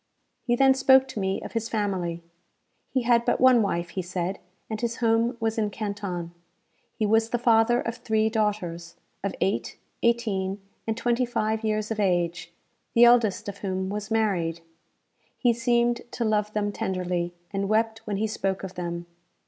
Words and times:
He 0.41 0.55
then 0.55 0.73
spoke 0.73 1.07
to 1.09 1.19
me 1.19 1.39
of 1.43 1.51
his 1.51 1.69
family. 1.69 2.23
He 2.89 3.03
had 3.03 3.23
but 3.23 3.39
one 3.39 3.61
wife, 3.61 3.89
he 3.89 4.01
said, 4.01 4.39
and 4.67 4.81
his 4.81 4.95
home 4.95 5.37
was 5.39 5.59
in 5.59 5.69
Canton. 5.69 6.33
He 6.95 7.05
was 7.05 7.29
the 7.29 7.37
father 7.37 7.79
of 7.81 7.97
three 7.97 8.27
daughters, 8.27 8.95
of 9.23 9.35
eight, 9.41 9.77
eighteen, 10.01 10.59
and 10.87 10.97
twenty 10.97 11.23
five 11.23 11.63
years 11.63 11.91
of 11.91 11.99
age, 11.99 12.51
the 12.95 13.03
eldest 13.05 13.47
of 13.47 13.59
whom 13.59 13.89
was 13.89 14.09
married. 14.09 14.61
He 15.37 15.53
seemed 15.53 16.01
to 16.13 16.25
love 16.25 16.51
them 16.53 16.71
tenderly, 16.71 17.35
and 17.51 17.69
wept 17.69 17.99
when 18.07 18.17
he 18.17 18.25
spoke 18.25 18.63
of 18.63 18.73
them. 18.73 19.05